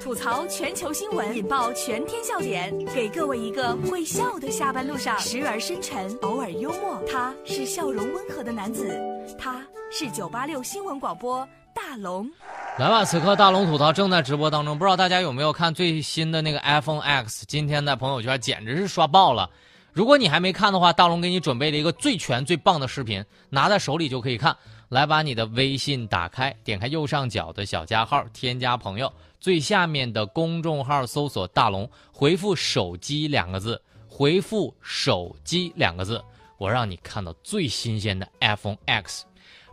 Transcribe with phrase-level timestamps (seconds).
[0.00, 7.02] 吐槽全球新闻，引爆全天笑点，给各位一个会笑的下班路上，时而深沉，偶尔幽默。
[7.10, 8.96] 他是笑容温和的男子，
[9.36, 9.60] 他
[9.90, 12.30] 是九八六新闻广播大龙。
[12.78, 17.44] 来吧，此刻大龙吐槽正在直播当中，不知道大家有没有看最新的那个 iPhone X？
[17.48, 19.50] 今天在朋友圈简直是刷爆了。
[19.92, 24.56] 如果你还没看的话，大龙给你准备了一个最全最棒的视频，拿在手里就可以看。
[24.90, 29.10] 来，把你的微信打开，点开右上角的小加号，添加朋友，
[29.42, 36.22] 最下面的公众号搜索“大龙”，回复“手机”两个字，回复“手机”两个字，
[36.58, 39.24] 我让你看到最新鲜的 iPhone X，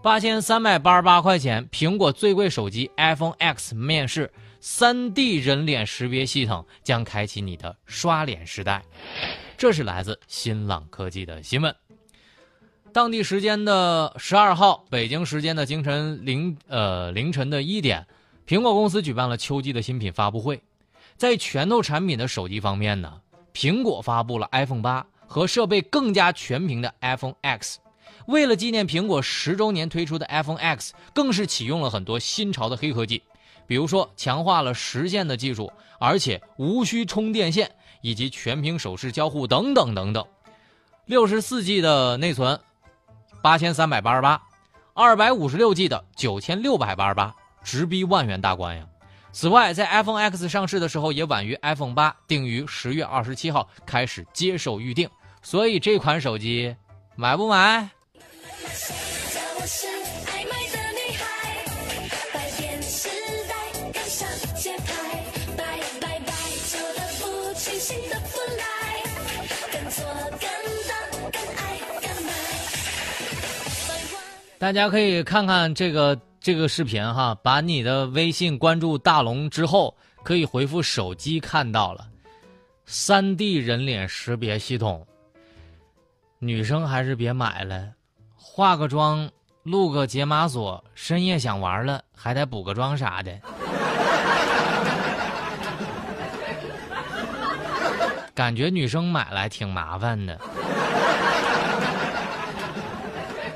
[0.01, 8.83] 八千三百八十八块钱，苹果最贵手机 iPhone X 面世，三 D 人脸识别系统将开启你的刷脸时代。
[9.55, 11.75] 这是来自新浪科技的新闻。
[12.91, 18.07] 当地时间的十二号，北京时间的凌晨零呃凌晨的一点，
[18.49, 20.59] 苹果公司举办了秋季的新品发布会。
[21.17, 23.21] 在拳头产品的手机方面呢，
[23.53, 27.77] 苹果发布了 iPhone 八和设备更加全屏的 iPhone X。
[28.25, 33.21] 为了纪念苹果十周年推出的 iPhone X，更是启用了很多新潮的黑科技，
[33.67, 37.69] 比如说强化了实线的技术，而且无需充电线，
[38.01, 40.25] 以及全屏手势交互等等等等。
[41.05, 42.59] 六十四 G 的内存。
[43.43, 44.41] 八千三百八十八，
[44.95, 48.85] 二百五十六 G 的九千六百八十八，直逼万元大关呀！
[49.31, 55.07] 此外，在 iPhone X 上市的时候，也晚于 iPhone 八，定于十月二十七号开始接受预定。
[55.41, 56.75] 所以这款手机
[57.15, 57.89] 买不买？
[74.57, 82.07] 大家可以看看这个这个视频哈，把你的微信关注大龙之后，可以回复手机看到了，
[82.85, 85.05] 三 D 人脸识别系统。
[86.39, 87.89] 女生还是别买了，
[88.37, 89.29] 化个妆，
[89.63, 93.37] 录个解码锁，深夜想玩了还得补个妆啥的，
[98.33, 100.39] 感觉女生买来挺麻烦的。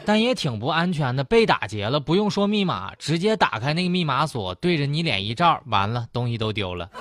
[0.06, 6.90] 但也挺不安全的，被打劫了，不用说密码，直接打开那个密码锁，对着你脸一照，完了，东西都丢了。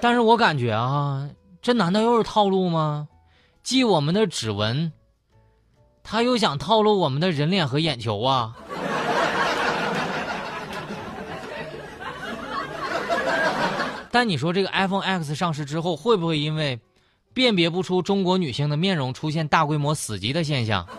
[0.00, 1.28] 但是我感觉啊，
[1.60, 3.06] 这难道又是套路吗？
[3.62, 4.92] 记我们的指纹，
[6.02, 8.56] 他又想套路我们的人脸和眼球啊？
[14.12, 16.78] 但你说这个 iPhone X 上市之后，会不会因为
[17.32, 20.86] 辨别不出中国女性的面容，出现大规模死机的现象？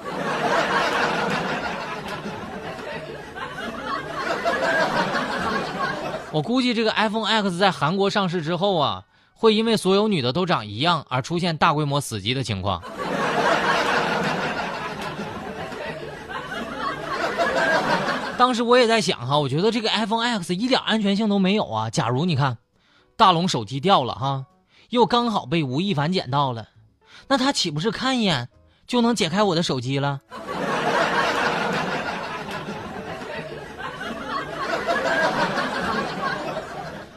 [6.33, 9.03] 我估计这个 iPhone X 在韩国上市之后啊，
[9.35, 12.81] 会因为所有女的都长一样而出现大规模死机的情况。
[18.39, 21.91] 当时我也在想哈，我觉得这个 iPhone X 一点安全性都没有啊。
[21.91, 22.57] 假如你看。
[23.23, 24.45] 大龙手机掉了哈，
[24.89, 26.67] 又刚好被吴亦凡捡到了，
[27.25, 28.49] 那他岂不是看一眼
[28.85, 30.19] 就能解开我的手机了？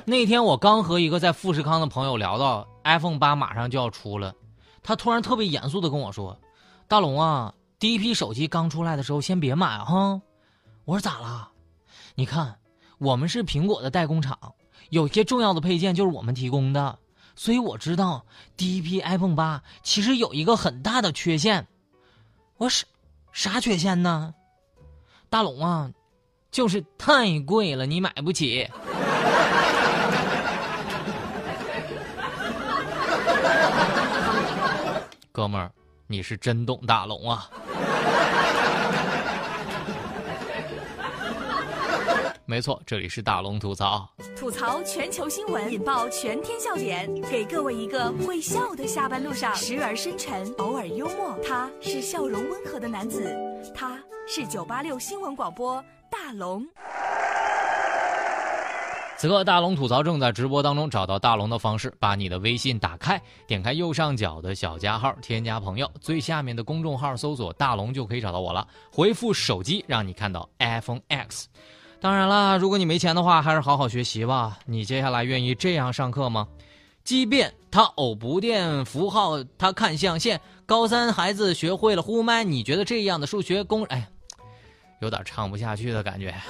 [0.04, 4.32] 那天我刚和一个在富士康的朋友聊到 iPhone 八马上就要出了，
[4.84, 6.38] 他突然特别严肃的跟我说
[6.86, 10.22] ：“大龙啊，第一批手机刚出来的时候先别买哈。”
[10.86, 11.48] 我说咋了？
[12.14, 12.56] 你看，
[12.98, 14.38] 我们是苹果的代工厂。
[14.90, 16.98] 有些重要的配件就是我们提供的，
[17.34, 18.24] 所以我知道
[18.56, 21.66] 第一批 iPhone 八其实有一个很大的缺陷。
[22.56, 22.86] 我是
[23.32, 24.32] 啥缺陷呢？
[25.28, 25.90] 大龙啊，
[26.50, 28.68] 就是太贵了，你买不起。
[35.32, 35.70] 哥们儿，
[36.06, 37.50] 你是真懂大龙啊！
[42.48, 51.36] 没错，这里是大龙吐槽，吐槽全球新闻，引爆全天笑点，给各位一个会笑的下班路上，时而深沉，偶尔幽默。
[51.44, 53.36] 他是笑容温和的男子，
[53.74, 53.98] 他
[54.28, 56.64] 是九八六新闻广播大龙。
[59.18, 68.64] 此刻大龙吐槽正在直播当中，找到大龙的方式，把你的微信打开，点开右上角的小加号，添加朋友，最下面的公众号搜索大龙就可以找到我了。
[68.92, 71.48] 回复手机，让你看到 iPhone X。
[72.00, 74.58] 当然了，如果你没钱的话，还是好好学习吧。
[74.66, 76.46] 你接下来愿意这样上课吗？
[77.04, 80.40] 奇变，他偶不变符号，他看象限。
[80.66, 84.08] 高三孩子学会了呼麦，你觉得这样的数学公，哎，
[85.00, 86.34] 有点唱不下去的感觉。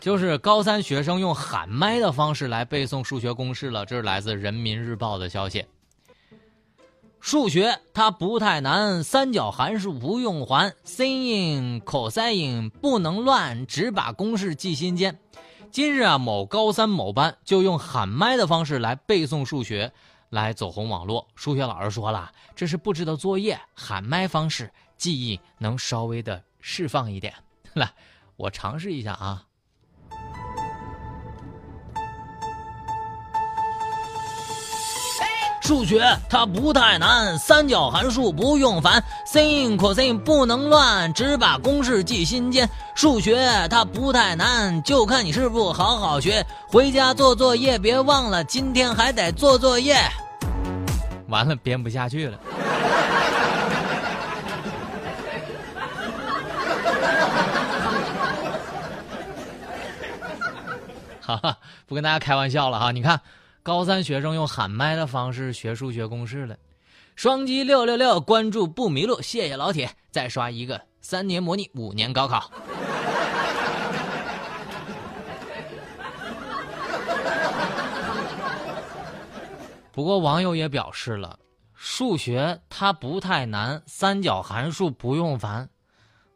[0.00, 5.64] 就是高三学生用喊麦的方式来背诵数学公式了，这是来自人民日报的消息。
[7.24, 15.18] 数学它不太难，三角函数不用还，sin、cos 不能乱，只把公式记心间。
[15.70, 19.90] 今日啊，某高三某班就用喊麦的方式来背诵数学，
[20.28, 21.26] 来走红网络。
[21.34, 27.32] 数学老师说了，这是布置的作业，喊麦方式记忆能稍微的释放一点。
[27.72, 27.90] 来，
[28.36, 29.42] 我尝试一下啊。
[35.64, 42.68] 数学它不太难，三角函数不用烦，sin、cos 不能乱，只把公式记心间。
[42.94, 49.96] 数学它不太难，就看你是不好好学，回家做作业别忘了，今天还得做作业。
[51.28, 52.38] 完了，编不下去了。
[61.22, 61.56] 哈哈，
[61.86, 63.18] 不跟大家开玩笑了哈，你看。
[63.64, 66.54] 高三学生用喊麦的方式学数学公式了，
[67.16, 72.50] 双击六六六关注不迷路，谢谢老铁，再刷一个三年模拟五年高考。
[79.92, 81.38] 不过网友也表示了，
[81.72, 85.70] 数学它不太难，三角函数不用烦。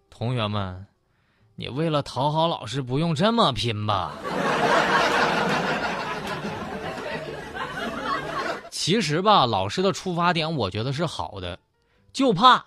[0.08, 0.86] 同学们，
[1.56, 4.12] 你为了讨好老师不用这么拼吧。
[8.88, 11.58] 其实吧，老师的出发点我觉得是好的，
[12.10, 12.64] 就怕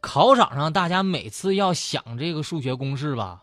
[0.00, 3.40] 考场上大家每次要想这个数学公式吧，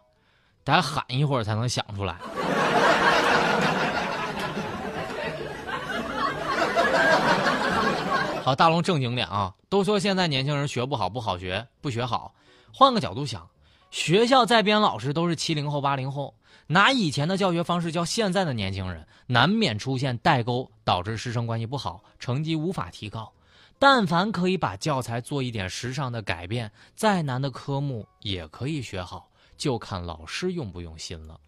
[0.65, 2.17] 得喊一会儿才能想出来。
[8.43, 9.53] 好，大龙正经点啊！
[9.69, 12.33] 都说现在年轻人学不好，不好学，不学好。
[12.73, 13.47] 换个角度想，
[13.89, 16.33] 学校在编老师都是七零后、八零后。
[16.69, 23.31] 拿以前的教学方式教现在的年轻人，难免出现代沟，导致师生关系不好，成绩无法提高。
[23.79, 31.39] 但凡可以把教材做一点时尚的改变，再难的科目也可以学好，就看老师用不用心了。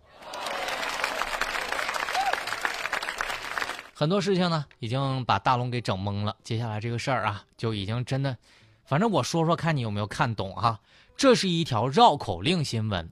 [3.93, 6.33] 很多事情呢，已经把大龙给整懵了。
[6.45, 8.37] 接下来这个事儿啊，就已经真的，
[8.85, 10.79] 反正我说说看你有没有看懂哈。
[11.19, 13.11] 这是一条绕口令新闻，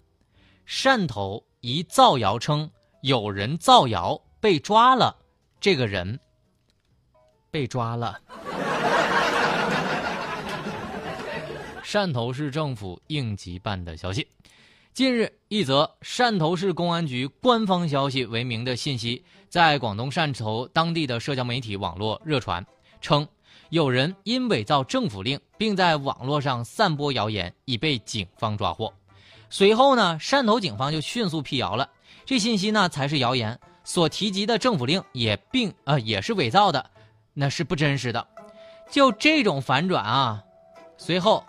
[0.65, 1.43] 汕头。
[1.59, 2.71] 一造谣称
[3.01, 5.13] 有人造谣被抓了，
[5.59, 6.17] 这个人
[7.51, 8.17] 被抓了。
[11.83, 14.25] 汕头市政府应急办的消息：
[14.93, 22.65] 近日，一则汕头市公安局官方消息为名的信息在广东汕头当地的社交媒体网络热传，
[23.01, 23.27] 称
[23.69, 28.91] 有人因伪造政府令，并在网络上散播谣言，已被警方抓获。
[29.49, 31.89] 随后呢，汕头警方就迅速辟谣了，
[32.25, 36.89] 这信息呢才是谣言，所提及的政府令也并啊也是伪造的，
[37.33, 38.25] 那是不真实的。
[38.89, 40.43] 就这种反转啊，
[40.97, 41.43] 随后，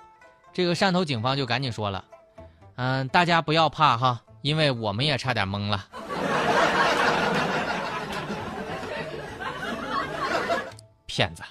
[0.53, 2.05] 这个汕头警方就赶紧说了，
[2.77, 5.87] 嗯，大家不要怕哈，因为我们也差点懵了。
[11.07, 11.43] 骗子。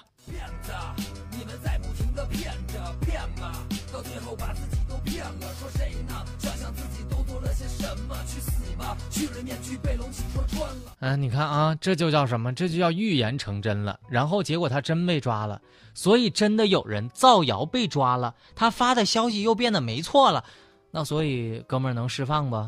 [11.00, 12.52] 嗯，你看啊，这就叫什么？
[12.52, 14.00] 这就叫预言成真了。
[14.08, 15.60] 然后结果他真被抓了，
[15.94, 20.42] 所以真的有人造谣被抓了，他发的消息又变得没错了。
[20.90, 22.56] 那所以哥们儿能释放不？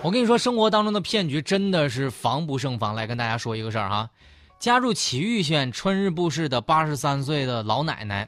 [0.00, 2.94] 我跟你说，生活当中的骗局真的是防不胜防。
[2.94, 4.08] 来跟大家说一个事儿哈，
[4.58, 8.26] 家住祁玉县春日部市的八十三岁的老奶奶，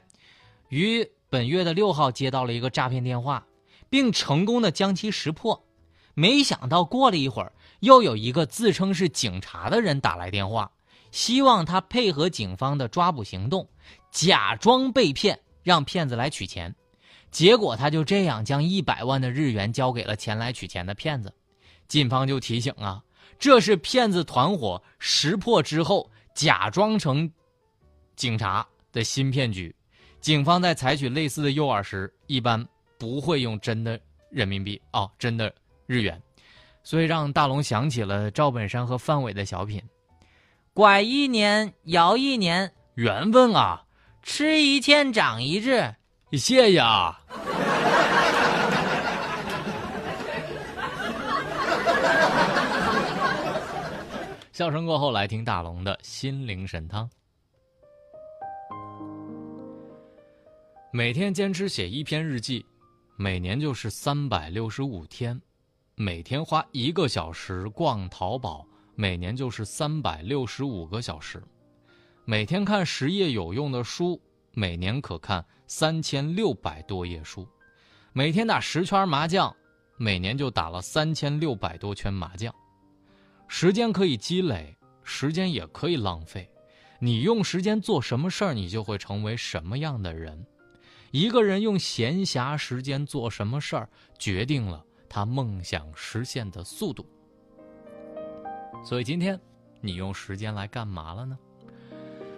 [0.67, 1.09] 于。
[1.29, 3.45] 本月的六号接到了一个诈骗电话，
[3.89, 5.63] 并成功的将其识破。
[6.15, 10.71] 没想到过了一会儿，又有一个自称是警察的人打来电话，
[11.11, 13.69] 希望他配合警方的抓捕行动，
[14.11, 16.75] 假装被骗，让骗子来取钱。
[17.31, 21.31] 结果他就这样将一百万的日元交给了前来取钱的骗子。
[21.87, 23.03] 警方就提醒啊，
[23.37, 27.31] 这是骗子团伙识破之后假装成
[28.15, 29.75] 警察的新骗局。
[30.21, 32.63] 警方在采取类似的诱饵时，一般
[32.97, 33.99] 不会用真的
[34.29, 35.53] 人民币哦，真的
[35.85, 36.21] 日元，
[36.83, 39.81] 所以让大龙想起了赵本山和范伟的小品
[40.73, 43.83] ：“拐一年，摇一年，缘分啊，
[44.21, 45.95] 吃一堑长一智。”
[46.33, 47.21] 谢谢啊。
[54.51, 57.09] 笑声过后，来听大龙的心灵神汤。
[60.91, 62.65] 每天坚持写一篇日记，
[63.15, 65.39] 每年就是三百六十五天；
[65.93, 68.65] 每天花一个小时逛淘宝，
[68.95, 71.39] 每年就是三百六十五个小时；
[72.25, 74.19] 每天看十页有用的书，
[74.55, 77.43] 每年可看三千六百多页书；
[78.11, 79.55] 每天打十圈麻将，
[79.95, 82.51] 每年就打了三千六百多圈麻将。
[83.47, 86.49] 时间可以积累，时间也可以浪费。
[86.99, 90.43] 你用时间做什么事儿，你就会成为什么样的人。
[91.11, 97.05] 一个人用闲暇时间做什么事儿，决定了他梦想实现的速度。
[98.85, 99.39] 所以今天，
[99.81, 101.37] 你用时间来干嘛了呢？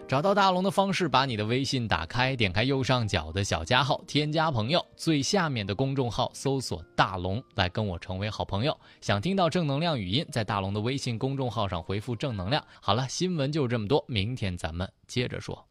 [0.07, 8.77] 找到大龙的方式，把你的微信打开，点开右上角的小加号，添加朋友，最下面的公众号搜索“大龙”，来跟我成为好朋友。
[8.99, 12.61] 想听到正能量语音，在大龙的微信公众号上回复“正能量”。
[12.81, 15.65] 好了，新闻就这么多，明天咱们接着说。